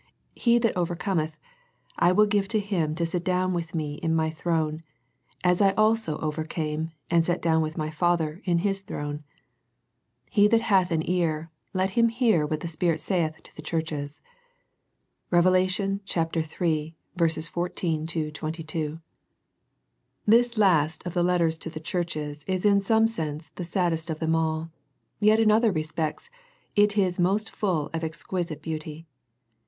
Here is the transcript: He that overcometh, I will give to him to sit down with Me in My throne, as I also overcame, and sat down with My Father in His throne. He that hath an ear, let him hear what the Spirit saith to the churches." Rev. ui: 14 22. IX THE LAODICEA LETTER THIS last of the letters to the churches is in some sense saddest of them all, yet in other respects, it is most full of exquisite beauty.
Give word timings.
He 0.33 0.57
that 0.57 0.75
overcometh, 0.75 1.37
I 1.99 2.11
will 2.11 2.25
give 2.25 2.47
to 2.47 2.59
him 2.59 2.95
to 2.95 3.05
sit 3.05 3.23
down 3.23 3.53
with 3.53 3.75
Me 3.75 3.99
in 4.01 4.15
My 4.15 4.31
throne, 4.31 4.81
as 5.43 5.61
I 5.61 5.73
also 5.73 6.17
overcame, 6.17 6.89
and 7.11 7.23
sat 7.23 7.39
down 7.39 7.61
with 7.61 7.77
My 7.77 7.91
Father 7.91 8.41
in 8.45 8.57
His 8.65 8.81
throne. 8.81 9.23
He 10.31 10.47
that 10.47 10.61
hath 10.61 10.89
an 10.89 11.07
ear, 11.07 11.51
let 11.75 11.91
him 11.91 12.09
hear 12.09 12.47
what 12.47 12.61
the 12.61 12.67
Spirit 12.67 12.99
saith 12.99 13.43
to 13.43 13.55
the 13.55 13.61
churches." 13.61 14.23
Rev. 15.29 15.45
ui: 15.45 15.67
14 15.67 16.01
22. 16.07 17.01
IX 17.13 17.15
THE 17.15 17.15
LAODICEA 17.15 18.39
LETTER 18.73 19.01
THIS 20.25 20.57
last 20.57 21.05
of 21.05 21.13
the 21.13 21.21
letters 21.21 21.59
to 21.59 21.69
the 21.69 21.79
churches 21.79 22.43
is 22.47 22.65
in 22.65 22.81
some 22.81 23.05
sense 23.05 23.51
saddest 23.61 24.09
of 24.09 24.17
them 24.17 24.33
all, 24.33 24.71
yet 25.19 25.39
in 25.39 25.51
other 25.51 25.71
respects, 25.71 26.31
it 26.75 26.97
is 26.97 27.19
most 27.19 27.51
full 27.51 27.91
of 27.93 28.03
exquisite 28.03 28.63
beauty. 28.63 29.05